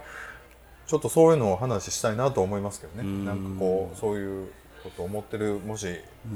[0.87, 4.49] ちょっとそういうのを話したいなと思いますけどね、なんかこうそういう
[4.83, 5.87] ことを思ってるもし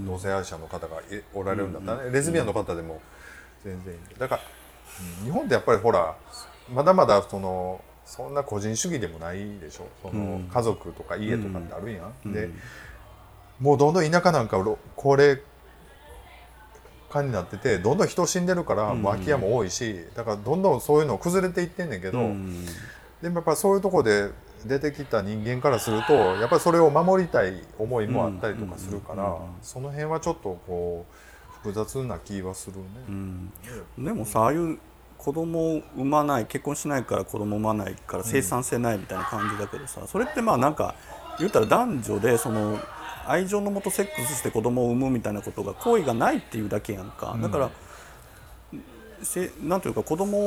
[0.06, 1.04] 同性愛者の方がい
[1.34, 3.02] おられるんだったらね、レズビアンの方でも
[3.64, 4.00] 全然いい。
[4.20, 6.16] だから、うん日本ってやっぱりほら
[6.74, 9.88] まだまだそのそんな個人主義でもないでしょ。
[10.02, 12.50] その家族とか家とかってあるやん、で
[13.60, 15.42] もうどんどん田舎なんかろ高齢
[17.10, 22.20] 化になっててどんどん人死んでるから、もう空き家も多いしだからどんどんそういうの崩れていってんねんけど、
[23.22, 24.30] でもやっぱそういうとこで
[24.66, 32.84] 出てきた人間からするとやっぱりそれを守りたい思いもあったりとかするから、その辺はちょっとこう複雑な気はするね。
[33.98, 34.78] でもさああいう
[35.18, 40.96] 子供を産まない結婚しないから子供産まないから生産性ないみたいな感じだけどさ、それってまあなんか
[41.40, 42.80] 言ったら男女でその
[43.28, 47.70] 愛情のもとセックスして子供を産むみたいなことが行為がないっていうだけやんか、だから
[49.24, 50.38] せなんというか子供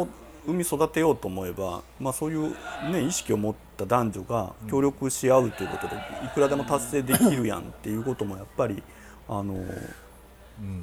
[0.00, 0.08] を
[0.46, 2.50] 産み育てようと思えば、まあ、そういう、
[2.90, 8.82] ね、意識を持ってった男女が協力し合うということでいくらでも達成できるやんっていうこともやっぱり
[9.28, 9.54] あの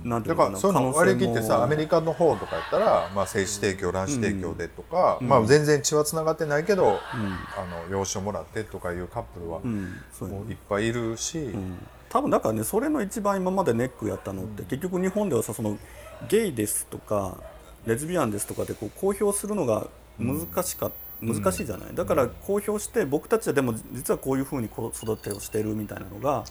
[0.04, 11.52] なんていうのかなだからそういうの可能性割り切ってさもアメリカの方とかやったら、まあ、精子提供卵子提供でとか、まあ、全然血はつながってないけど、あの養子をもらってとかいうカップルはもういっぱいいるし、
[12.10, 15.78] 多分だからねそれの一番今までネックやったのって、結局日本ではさその
[16.28, 17.38] ゲイですとか
[17.86, 19.88] レズビアンですとかでこう公表するのが
[20.20, 21.94] 難しか、難しいじゃない。
[21.94, 26.44] だから公表して僕たちはでも実はこういうふうに子育てをしてるみたいなのが、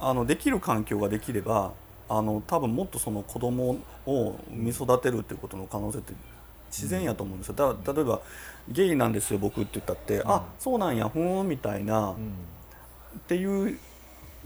[0.00, 1.72] あのできる環境ができれば
[2.08, 6.12] あの多分もっとその子供を産み育てるっていうことの可能性って
[6.70, 7.54] 自然やと思うんですよ。
[7.54, 8.20] だから例えば
[8.68, 12.14] ゲイなんですよ僕って言ったって、あそうなんやふーんみたいな、っ
[13.26, 13.78] ていう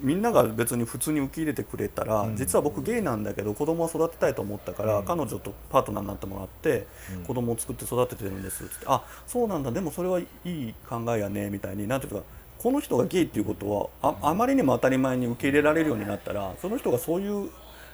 [0.03, 6.87] みんなが別に普通に受け入れてくれたら、実は僕ゲイなんだけど子供を育てたいと思ったから、彼女とパートナーになってもらって、
[7.27, 12.23] 子供を作って育ててるんですってってあそうなんだでもそれはいい考えやねみたいになんていうか
[12.59, 17.51] この人がゲイっていうことはああまりにも当たり前に受け入れられるようになったらその人がそういう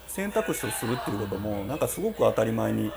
[0.09, 2.91] 選択肢をするっていうこともなんかすごく当たり前に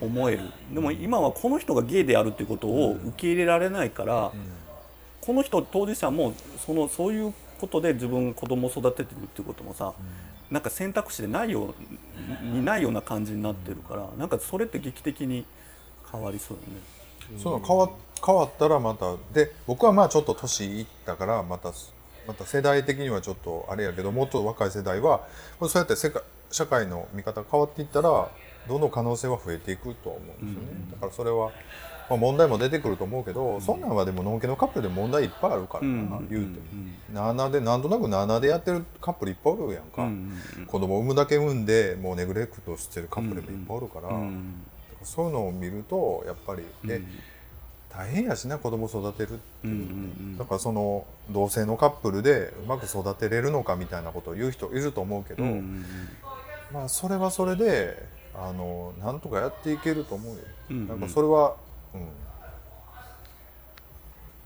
[0.00, 0.40] 思える。
[0.72, 4.32] でも今はこの人がゲイであるっていうことを受け入れられないから、
[5.20, 9.92] この人当事者もそのそういうことで自分子供を育ててるっていうこともさ、
[10.50, 11.74] なんか選択肢でないよ
[12.42, 15.44] うにないような感じになってるからなんかそれって劇的に
[16.10, 17.40] 変わりそうだよね。
[17.42, 17.90] その変わ
[18.24, 21.72] 変わったらまたで僕はまあちょっと年いったからまた
[22.26, 25.26] また世代的にはちょっとあれやけどもっと若い世代は
[25.60, 28.28] そうやって世界社会の見方が変わっていったら
[28.68, 31.50] どんどん可能性は増えていくとは思うんですよね、だからそれは、
[32.08, 36.60] まあ、問題も出てくると思うけど、そんなんはでものんけのカップルで問題いっぱいあるからな、うん言うて
[37.12, 40.08] なあなあでなんとなくなあなあでやってるカップルいっぱいおるやんか、
[40.66, 44.08] 子供産むだけ産んでもうネグレクトしてるカップルもいっぱいおるから。
[44.08, 44.62] うん
[45.04, 47.02] そういうのを見るとやっぱり、で
[47.88, 50.38] 大変やしな子供育てるっていうのって。
[50.38, 55.84] だからその同性のカップルでうまく育てれるのかみたいなことを言う人いると思うけど、うん
[56.72, 58.02] まあそれはそれで
[58.34, 60.40] あのなんとかやっていけると思うよ。
[60.70, 61.56] うんなんかそれは、うん、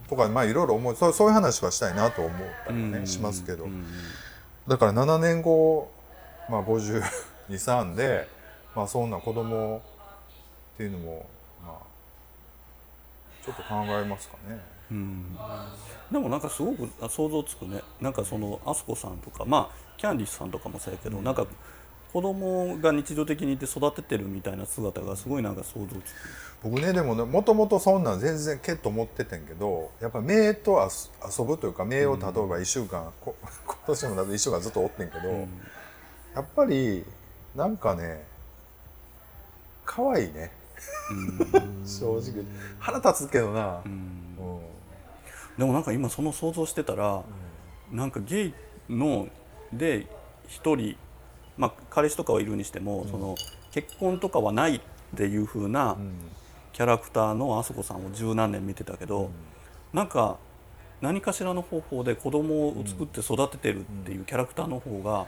[0.09, 0.95] とかまあいろいろ思う。
[0.95, 2.33] そうそういう話はしたいなと思っ
[2.65, 3.67] たりね、しますけど、
[4.67, 5.91] だから7年後、
[6.49, 8.27] まあ、523で、
[8.75, 9.81] まあ、そんな子供
[10.75, 11.25] っていうのも、
[11.65, 14.59] まあ、ちょっと考えますかね。
[16.09, 17.81] でもなんかすごくあ想像つくね。
[17.99, 21.45] なんかそのあすこさんとかまあキャンディスさんとかもそうやけど、なんか
[22.13, 26.01] 子供が日常的にいて育ててるみたいな姿がすごいなんか想像つく。
[26.63, 30.89] 僕ねでもねもともとそんなん全然けっと思っててんけどやっぱ姪と
[31.39, 37.05] 遊ぶというか姪を例えば1週間、こ 今年もだって1週間ずっとおってんけど、やっぱり
[37.55, 38.25] なんかね
[39.85, 40.51] 可愛いね、
[41.85, 42.45] 正直。
[42.79, 44.35] 腹立つけどな、うん。
[45.57, 47.23] でもなんか今その想像してたら、
[47.91, 48.53] なんかゲイ
[48.89, 49.27] の
[49.73, 50.07] で
[50.47, 50.97] 一人
[51.57, 53.35] まあ彼氏とかはいるにしても、その
[53.71, 54.81] 結婚とかはないっ
[55.15, 55.97] ていう風な
[56.73, 59.31] キャラクターのあそこさんを十何年見てたけど、
[59.93, 60.37] なんか
[61.01, 65.27] 何かしらの方法で子供を作って育ててるっていうキャラクターの方が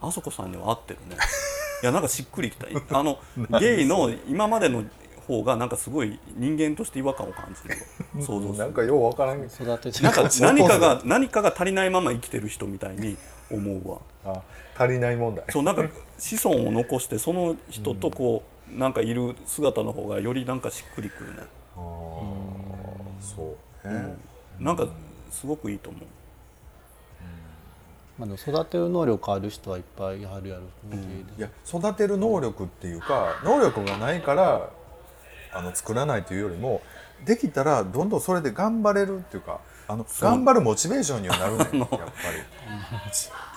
[0.00, 1.16] あそこさんには合ってるね。
[1.82, 2.66] いやなんかしっくりきた。
[2.98, 3.18] あの
[3.60, 4.84] ゲイの今までの
[5.26, 7.76] 方がなんかすごい人間として違和感を感じる
[8.16, 8.22] わ。
[8.24, 8.58] 想像する。
[8.58, 9.44] なんかようわからん。
[9.44, 13.16] 育ててなんか何かが何かが足りないまま生きてる人みたいに
[13.50, 13.98] 思うわ。
[14.24, 14.42] あ
[14.76, 15.44] 足りない問題。
[15.50, 15.82] そうなんか
[16.18, 21.42] 子孫を残してその人とこうなんかいる姿の方がよりなんかしっくりくるね。
[21.76, 21.82] あー
[23.20, 24.16] そうね、
[24.58, 24.86] なんか
[25.30, 26.02] すごくいいと思う。
[28.18, 31.00] まあ、でも育てる能力ある人はいっぱいいはるやろうね、
[31.38, 34.70] いや育てる能力っていうか能力がないから
[35.52, 36.82] あの作らないというよりも
[37.24, 42.08] できたらどんどんそれで頑張れるっていうかあの頑張るモチベーションにはなるねんやっぱり。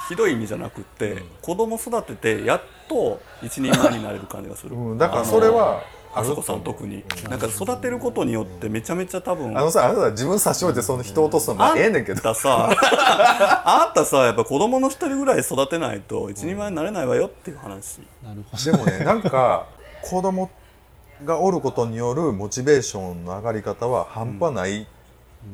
[0.09, 12.17] ひどい意味じゃなくって、子供育ててやっと一人前になれる感じがする、うん、だからそれはあそこさん特に、なんか育てることによってめちゃめちゃ多分あのさあなた自分差し置いてその人を落とすのまあええねんけど。
[12.17, 12.69] あんたさ
[13.65, 18.71] あんたさやっぱ子供の一人ぐらい育てないと一人前になれないわよっていう話、なるほど。
[18.71, 19.67] でもねなんか
[20.01, 20.49] 子供
[21.23, 24.87] がおることによるモチベーションの上がり方は半端ない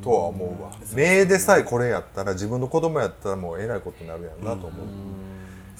[0.02, 4.86] とは思うわ、目でさえこれやったら自分の子供やったらもうえらいことになるやろなと思う、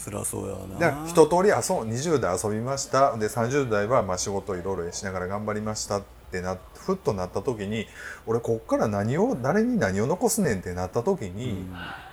[0.03, 0.79] 辛そうやな。
[0.79, 3.17] だから一通り遊20代遊びました。
[3.17, 7.87] で30代はまあ仕事いろいろしながら頑張りましたってなふっとなった時に
[8.27, 11.55] 俺こっから何を誰に何を残すねんってなった時に、や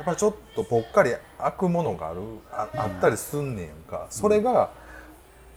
[0.04, 4.08] っぱりちょっとぽっかり開くものがあるああったりすんねんやんか。
[4.10, 4.72] それが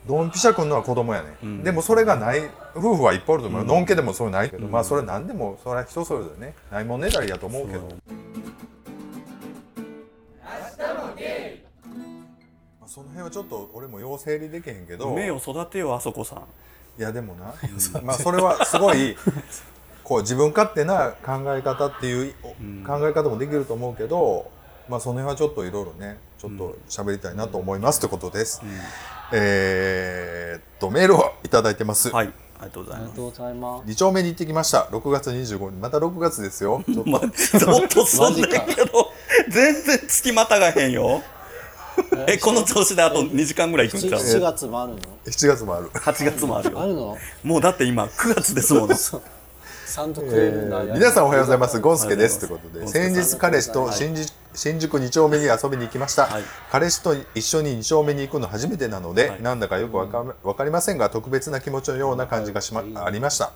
[0.06, 2.40] ドンピシャ君のは子供やね、ん、でもそれがない
[2.74, 6.54] 夫婦はいっぱいあると思う、うん、のんけでもそうないけど、うん、まあそれ何でもそれは人それぞれね。
[6.70, 7.88] ないもんねだりやと思うけど。
[12.86, 15.14] その辺はちょっと俺も要整理できへんけど。
[15.14, 16.38] 目を育てよあそこさん。
[16.98, 17.54] いやでもな。
[18.02, 19.16] まあそれはすごい
[20.02, 22.34] こう自分勝手な考え方っていう
[22.86, 24.50] 考え方もできると思うけど、
[24.88, 28.62] まあその辺はちょっといろいろねちょっと喋りたいなと思いますってことです。
[29.32, 32.10] うん、えー、っとメールをいただいてます。
[32.10, 32.32] はい。
[32.60, 33.84] ありがとうございます。
[33.86, 34.88] 二丁目に行ってきました。
[34.90, 35.76] 6月25日。
[35.80, 36.82] また6月ですよ。
[36.92, 37.10] ちょっと。
[37.10, 39.12] ま、ょっとそんねんけど、
[39.48, 41.22] 全然月またがへんよ。
[42.26, 47.16] えこの調子であと2時間ぐらい行くんちゃう？7月もあるの？7月もある8月もあるよあるの？
[47.42, 48.88] もうだって今9月ですもん
[50.94, 51.80] 皆さんおはようございます。
[51.80, 52.40] ゴンスケです。
[52.40, 52.56] とい。
[52.56, 63.52] うことで先日彼氏と新宿新宿2丁目に遊びに行きました、はい、彼氏と一緒に2丁目に行くの初めてなので、はい、なんだかよくわか分かりませんが特別な気持ちのような感じがしま、ありました。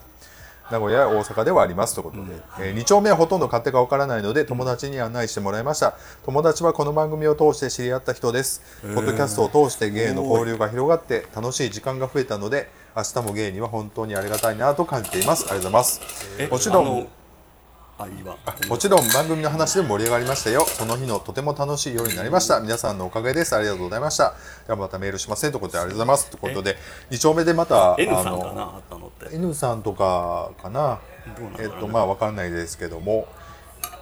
[0.70, 5.98] 名古屋や大阪ではありますということで、うん、えー、2丁目はほとんど勝手がわからないので友達に案内してもらいました。
[6.24, 8.62] 友達はこの番組を通して知り合った人です、
[8.94, 15.46] ポッドキャストを通して芸の交流が広がって楽しい時間が増えたので明日も芸には本当にありがたいなと感じています。
[15.50, 16.00] ありがとうございます。
[16.50, 17.08] もちろん
[18.68, 20.64] もちろん番組の話で盛り上がりましたよ。
[20.66, 22.58] その日のとても楽しい夜になりました。
[22.60, 23.54] 皆さんのおかげです。
[23.54, 24.34] ありがとうございました。
[24.66, 25.52] ではまたメールしますね。
[25.52, 26.30] ということでありがとうございます。
[26.30, 26.76] ということで
[27.10, 29.36] 2丁目でまた N さんかなあったのって。
[29.36, 30.98] N さんとかかな。
[31.58, 33.28] えっとまあわかんないですけども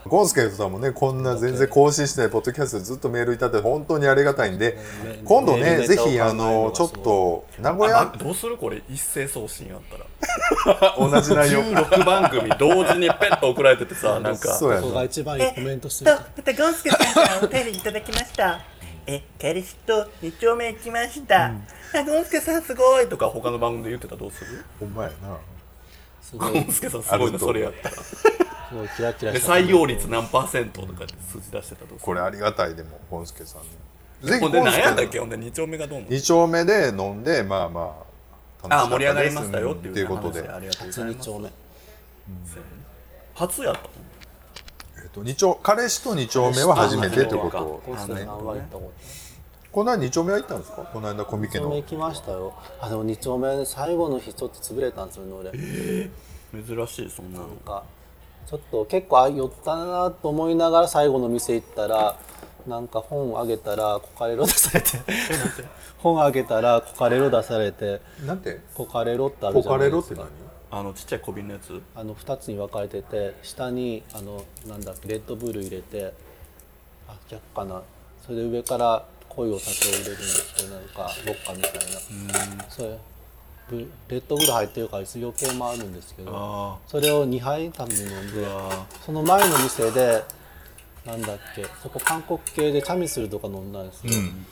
[0.07, 4.79] ゴンスケさんもねこんな全然更新してないポッドキャストずっとメールいただいて本当にありがたいんで
[5.25, 8.83] 今度ねぜひあのちょっと名古屋どうするこれ？
[8.89, 10.97] 一斉送信やったら。
[10.99, 11.63] 同じ内容。
[11.63, 14.55] 16番組同時にペッと送られててさ なんか。
[14.55, 16.11] そこが一番いいコメントする。
[16.13, 18.61] またゴンスケさんからお便りいただきました。
[19.07, 21.47] え彼氏と2丁目行きました、
[21.95, 24.65] うん、あゴンスケさんすごいとか他の番組で言ってたらどうする？
[24.79, 25.37] ほんまやな
[26.37, 27.33] ゴンスケさんすごい。
[27.33, 27.97] のそれやったら
[28.97, 33.69] キラキラ採用率何パーセントとかで数字出してたとこれありがたいでもゴンスケさんに
[34.41, 38.05] ほんで何やったっけほんで2丁目がどうの？2丁目で飲んでまあま
[38.69, 41.51] ああ盛り上がりましたよっていうことでありがとうございます丁目、
[43.35, 43.81] 初やった
[45.03, 48.29] えっと二丁彼氏と2丁目は初めてってことですね
[49.73, 50.83] この間2丁目は行ったんですか？
[50.93, 51.67] この間コミケの。
[51.67, 52.55] 2丁目行きましたよ。
[52.81, 57.85] あでも2丁目最後の日ちょっと潰れたんですよね俺えー、珍しいそんななんか
[58.49, 62.19] ちょっと結構寄ったなと思いながら最後の店行ったら
[62.67, 64.89] なんか本あげたらコカレロ出されて。
[65.99, 68.01] 本あげたらコカレロ出されて。
[68.27, 68.61] なんて？
[68.75, 70.27] コカレロってあるじゃないですか。
[70.73, 71.81] あのちっちゃい小瓶のやつ？
[71.95, 76.13] あの2つに分かれてて下にあのなんだレッドブル入れて
[77.09, 77.83] あ逆かな。
[78.27, 81.73] それで上から濃いお砂糖入れるんですけどなんかロッカみたい
[82.59, 82.65] な。
[82.69, 82.99] それ
[84.09, 88.45] レッドブル入ってるから余計もあるんですけどそれを2杯多分飲んで
[89.07, 90.25] その前の店で
[91.07, 94.47] なんだっけそこ韓国系でチャミスルとか飲んだんですよ、うん、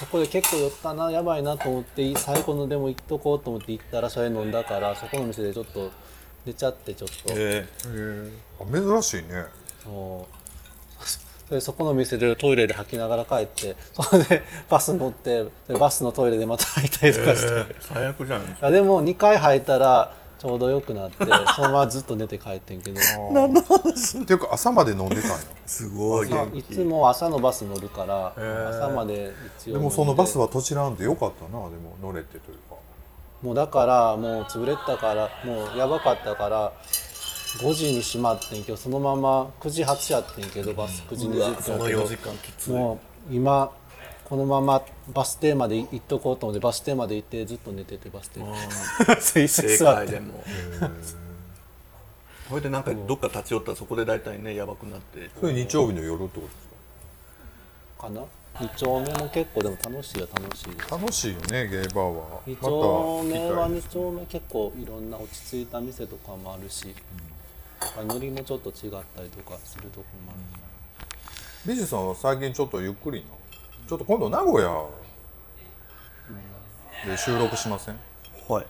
[0.00, 5.90] そこで結構酔ったなやばいなと思って最後のでも行っとこうと思って行ったらそれ飲んだからそこの店でちょっと
[6.44, 7.32] 出ちゃってちょっと。
[7.34, 7.66] へえ。
[8.72, 9.44] 珍しいね。
[9.84, 10.41] そう
[11.52, 22.98] でそこの店でトイレで吐きながら帰ってそれでバス乗ってでバスのトイレでまた吐いたりとかして、えー、最悪じゃないでも2回吐いたらちょうどよくなってそのままずっと寝て帰ってんけど。
[23.30, 24.18] 何の話？
[24.18, 25.36] っていうか朝まで飲んでたんや。
[25.64, 26.28] すごい。
[26.58, 28.34] いつも朝のバス乗るから、
[28.68, 29.78] 朝まで一応で。
[29.78, 32.74] もそのバスは土地なんでよかったなでも乗れてというか。
[33.40, 36.72] もうだからもう潰れたからもうやばかったから
[37.58, 42.70] 5時に閉まってんけどそのまま9時発やってんけどバス9時20分その4時間きつい。
[42.70, 42.98] も
[43.30, 43.70] う今
[44.24, 48.40] このままバス停まで行っとこうと思ってバス停まで行ってずっと寝ててバス停。
[49.48, 50.42] 正解でも。
[52.48, 55.30] それでなんかどっか立ち寄ったらそこで大体ねやばくなって。
[55.40, 56.56] それ日曜日の夜ってことです
[57.98, 58.06] か？
[58.06, 58.22] かな
[58.54, 60.90] ？2丁目も結構でも楽しいは楽しいです。
[60.90, 62.40] 楽しいよねゲーバーは。
[62.46, 66.92] 2丁目は2丁目結構いろんな落ち着いた店とかもあるし、うん
[68.04, 70.38] ノリもちょっと違ったりとかするとこもある
[71.66, 73.26] 美術さんは最近ちょっとゆっくりな。
[73.88, 74.86] ちょっと今度名古屋
[77.06, 77.96] で収録しません？
[78.48, 78.66] はい。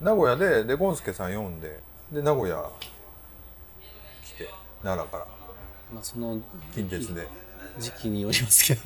[0.00, 1.80] 名古屋ででゴンスケさん読んで
[2.12, 2.70] で名古屋
[4.24, 4.48] 来て
[4.82, 5.26] 奈良から。
[5.92, 6.40] まあその
[6.74, 7.26] 近鉄で。
[7.78, 8.80] 時期によりますけど。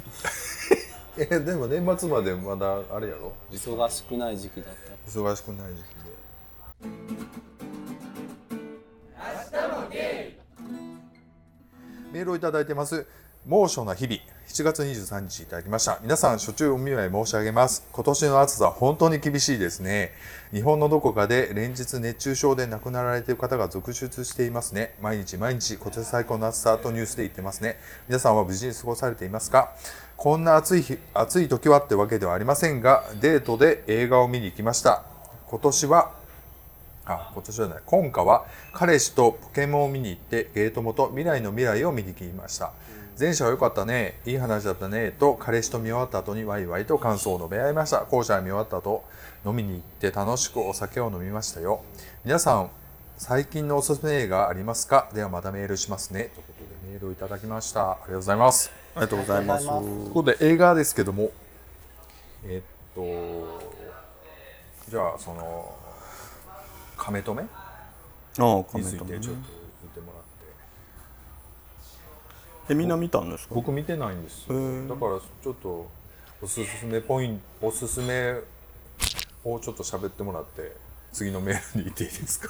[1.37, 3.33] えでも年末までまだあれやろ？
[3.53, 5.11] 忙しくない時期だった。
[5.11, 6.09] 忙しくない時期で
[12.13, 13.07] メールをいただいてます。
[13.47, 14.21] 猛暑な日々。
[14.49, 16.01] 7 7月23日いただきました。
[16.03, 17.87] 皆さん初中お見舞い申し上げます。
[17.93, 20.11] 今年の暑さ本当に厳しいですね。
[20.53, 24.97] 日本のどこかで連日熱中症で亡くなられている方が続出していますね。
[25.01, 27.79] 毎日毎日今年最高の暑さとニュースで言ってますね。
[28.09, 29.77] 皆さんは無事に過ごされていますか？
[30.17, 35.05] こんな暑い日暑い時はってわけではありませんがデートで映画を見に行きました。
[35.47, 36.18] 今年は
[37.09, 38.45] あ今年じゃない今夏は
[38.75, 42.73] 彼氏とポケモンを見に行ってゲート元未来の未来を見に来ました。
[43.19, 48.05] 前者は良かったねいい話だったねと彼氏と見終わった後にワイワイと感想を述べ合いました。
[48.05, 49.05] 後者は見終わった後
[49.45, 51.83] 飲みに行って楽しくお酒を飲みましたよ。
[52.25, 52.71] 皆さん
[53.17, 55.09] 最近のおすすめ映画ありますか？
[55.15, 56.31] ではまたメールしますね。
[56.35, 57.93] ということでメールをいただきました。
[57.93, 58.71] ありがとうございます。
[58.95, 59.67] ありがとうございます。
[59.67, 61.31] ということで映画ですけども
[62.45, 63.59] えっと
[64.89, 65.75] じゃあその
[67.09, 67.43] 亀止め？
[67.43, 67.53] にメン
[68.35, 68.65] トね。
[68.67, 69.41] ついてちょっと
[69.83, 70.23] 見てもらっ
[72.67, 72.73] て。
[72.73, 73.55] えみんな見たんですか？
[73.55, 74.55] 僕見てないんですだ
[74.95, 75.89] からちょっと
[76.43, 78.35] おすすめポイントおすすめ
[79.45, 80.77] をちょっと喋ってもらって
[81.13, 82.49] 次のメールに行っていいですか？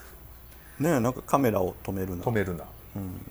[0.80, 2.22] ねえなんかカメラを止めるな。
[2.22, 2.64] 止めるな、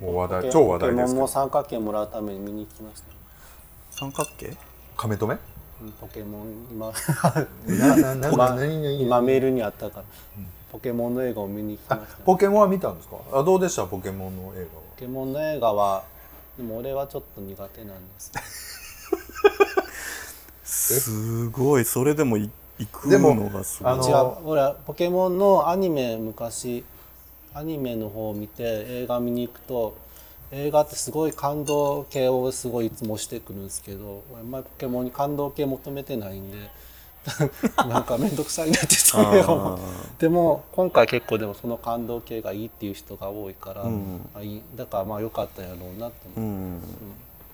[0.02, 3.08] もう話題超話題ですけポケモンもど三角形もらうために見に行きました。
[3.92, 4.58] 三角形？
[4.98, 5.36] 亀止め？
[5.36, 5.40] うん
[6.00, 6.92] ポケモン今。
[9.00, 10.06] 今メールにあったから、
[10.72, 12.18] ポケモンの映画を見に行きました。
[12.18, 13.18] ポポケモンは見たんですか？
[13.32, 13.86] あどうでした？
[13.86, 14.68] ポケモンの映
[14.98, 16.04] ケモンの映画は
[16.58, 18.32] でも俺はちょっと苦手なんです。
[20.64, 22.50] すごいそれでもい
[22.80, 23.94] 行くのがすごい。
[23.94, 24.16] あの違う
[24.46, 26.84] 俺はポケモンのアニメ昔
[27.54, 29.96] アニメの方を見て映画見に行くと
[30.52, 36.58] 映画ってすごい感動系をすごいいつもしてくるんですけど俺あんまりポケモンに感動系求めてないんで
[37.76, 39.80] なんか面倒くさいなってそういうのも
[40.18, 43.84] でも今回結構でもその感動系がいいっていう人が多いから、
[44.34, 44.62] あいい。
[44.76, 46.46] だからまあ良かったやろうなと思って、うん。
[46.46, 46.82] うん。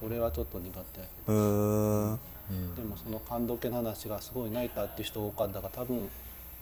[0.06, 2.16] 俺はちょっと苦手やけへー。
[2.76, 6.08] どでもその感動系の話がすごい泣いたっていう人多かったから多分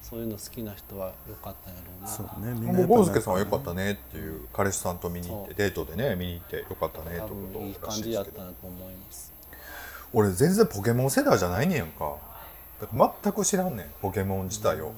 [0.03, 2.09] そういうの好きな人は良かったんやろうな。
[2.09, 2.53] そうね。
[2.53, 3.93] みん画もうなやっぱゴンスケさんは良かったね。
[3.93, 5.55] っていう彼氏さんと見に行ってそう。
[5.57, 9.33] デートでね見に行って良かったね多ってこと分いい感じやったなと思います。
[10.13, 12.17] 俺全然ポケモン世代じゃないねやんか。
[12.81, 14.93] だから全く知らんねんポケモン自体を、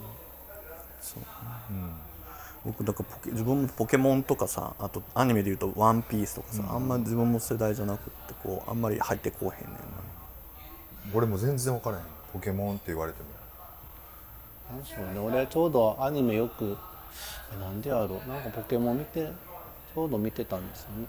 [2.65, 9.79] 僕だからポケ自分もポケモンとかさあとアニメでいうと「ワンピースとかさ、あんま自分も世代じゃなくってこうあんまり入ってこうへんねんな。
[11.13, 12.05] 俺も全然分からへん。
[12.33, 13.29] ポケモンって言われても
[14.75, 15.21] なんでしょうね。
[15.21, 16.77] 俺ちょうどアニメよく
[17.55, 18.29] えなんでやろう。
[18.29, 21.07] なんかポケモン見てちょうど見てたんですよね。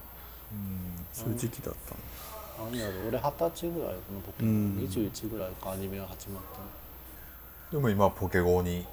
[1.11, 3.07] そういう時期だったのなんやろう。
[3.09, 6.65] 俺二十歳ぐらいこのポケモン、21ぐらいかアニメが始まったの。
[7.71, 8.85] でも今ポケゴーに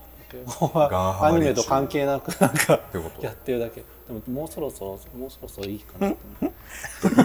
[1.21, 2.81] アニメと関係なくなんか
[3.21, 3.85] やってるだけ。
[4.09, 6.51] でももうそろそろもうそろそろいいかなと思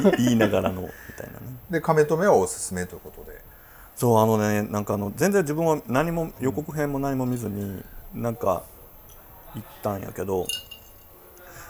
[0.10, 0.18] って。
[0.22, 0.88] 言いながらのみ
[1.18, 1.58] たいなね。
[1.70, 3.42] で亀止めはおすすめということで
[3.98, 7.84] そうあのねなんかあの全然自分は何も予告編も何も見ずに
[8.14, 8.64] なんか
[9.56, 10.46] 行ったんやけど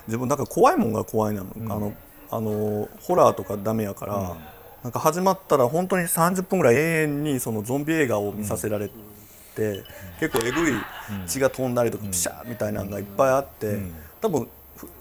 [0.07, 1.93] 自分なんか怖いもんが怖いなの,、あの
[2.29, 4.35] あのホラーとかダメやから、
[4.83, 8.89] なんか始まったら本当に30分ぐらい永遠にそのゾンビ映画を見させられ
[9.55, 9.83] て、
[10.19, 10.73] 結構えぐい
[11.25, 13.79] 血が飛んだりとかピシャーみたいなのがいっぱいあって、
[14.21, 14.47] 多分ふ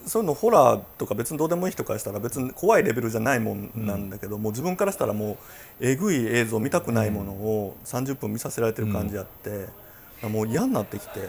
[0.07, 5.37] そういうのホラーとか別にどうでもいい人からしたら別に怖いレベルじゃないもんなんだけど、もう自分からしたらもう
[5.81, 9.67] えぐい映像見たくないものを30分見させられてる感じあって、
[10.27, 11.21] もう嫌になってきて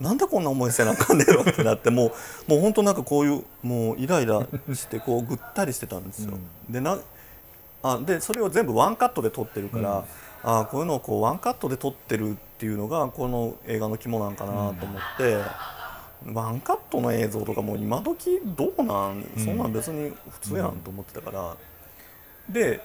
[0.00, 2.12] なんでこんな思いせなあかんねやろってなっても
[2.48, 6.32] うもう本当なんかこういうもうイライラしてこうぐったりしてたんですよ。
[6.68, 6.98] でな
[7.82, 10.04] あでそれを全部ワンカットで撮ってるから、
[10.42, 15.36] あこういうのをこうワンカットで撮ってるっていうのがこの映画の肝なんかなと思って、
[16.32, 21.56] ワンカットの映像とかもう今時どうなん、そんなん別に普通やんと思ってたから、
[22.48, 22.80] で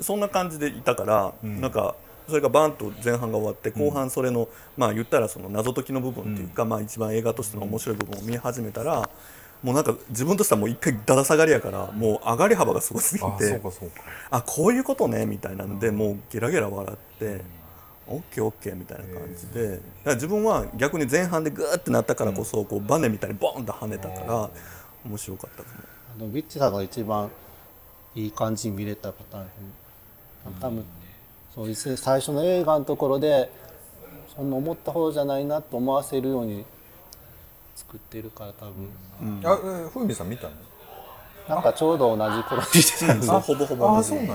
[0.00, 1.94] そんな感じでいたから、なんか
[2.28, 9.08] それがバンと前半が終わって後半それの、まあ言ったらその謎解きの部分っていうか、まあ一番映画としての面白い部分を見始めたら、
[9.62, 13.60] もうなんか自分としてはもう一回だだ下がりやからもう上がり幅がすごすぎて
[14.30, 17.40] あこういうことねみたいなんで、もうゲラゲラ笑って、
[18.08, 24.50] オッケーオッケーみたいな感じで、だから自分は逆に前半でグーってなったからこそ、こうバネみたいにボンと跳ねたから
[25.04, 25.84] 面白かったかも。
[26.16, 27.30] あのビッチさんが一番
[28.14, 29.46] いい感じに見れたパターン。
[30.60, 30.84] 多分
[31.54, 33.50] そうですね最初の映画のところで
[34.34, 36.64] そんな思った方じゃないなと思わせるように
[37.74, 38.88] 作ってるから多分、
[39.44, 40.50] あえふみさん見たの？
[41.48, 43.40] なんかちょうど同じ頃に見てたんですよ。
[43.40, 44.34] ほぼほぼあそうなんや。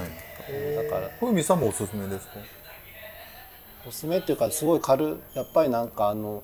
[0.84, 1.10] だから。
[1.20, 2.34] ふみさんもおすすめですか？
[3.88, 5.16] おすすめっていうかすごい軽い。
[5.36, 6.44] やっぱりなんかあの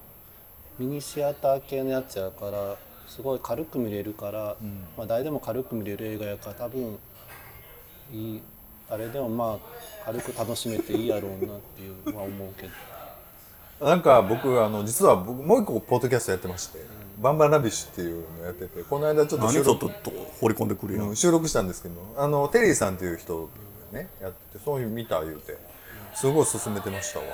[0.78, 2.76] ミニシアター系のやつやから
[3.08, 4.56] すごい軽く見れるから、
[4.98, 6.98] まあ誰でも軽く見れる映画やから多分
[8.12, 8.42] いい
[8.90, 12.70] 誰でもまあ軽く楽しめていいやろうなっていう のは思うけど。
[13.82, 16.80] なんか僕あの実は僕もう一個ポッドキャストやってまして
[17.22, 23.50] 「バンバンラビッシュ」っていうのやっててこの間ちょっと収録何ちょっとと放り込んでくるうん収録したんですけどあのテリーさんっていう人
[23.94, 25.58] がねやっててそういうの見た言うて
[26.14, 27.26] すごい勧めてましたわ。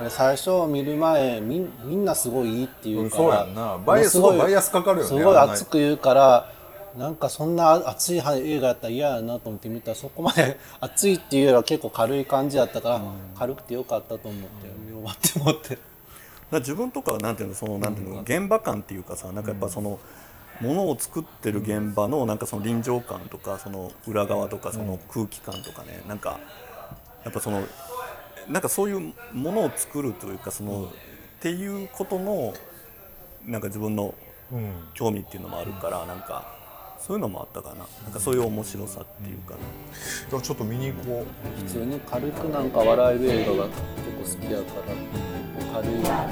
[0.00, 3.78] 俺最初見る前みんみんなすごいいいって言うから、うんそうやんな。
[3.84, 6.52] バイアスすごいバイアスかかるよねすごい熱く言うから
[6.96, 13.00] なんかそんな熱い映画やったら嫌やなと思って見たらそこまで 熱いっていうよりは結構軽い感じやったから、
[13.38, 15.78] 軽くてよかったと思って見終わって思って。
[16.60, 19.98] 自分とかはなんていうのそのなんていうの現場感っていうかさなんかやっぱその
[20.60, 26.38] ものを作ってる現場のなんかその臨場感とかその裏側とかその空気感とかねなんか
[27.24, 27.64] やっぱその
[28.48, 30.88] なんかそういうものを作るというかそのっ
[31.40, 32.54] ていうことの
[33.46, 34.14] なんか自分の
[34.94, 36.60] 興味っていうのもあるからなんか
[36.98, 37.76] そういうのもあったかな。
[38.04, 39.56] なんかそういう面白さっていうかな。
[39.56, 39.62] だ
[40.30, 41.58] からちょっと見に行こう。
[41.60, 43.82] 普通に軽くなんか笑える映画が結
[44.36, 44.74] 構好きやか
[45.72, 45.94] ら軽い。
[46.00, 46.28] なんか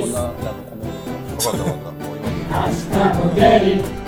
[0.00, 0.40] こんななんか
[0.70, 0.92] コメディ
[1.34, 1.94] 分かった分かっ
[3.98, 3.98] た